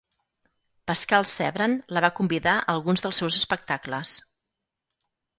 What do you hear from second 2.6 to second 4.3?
alguns dels seus espectacles.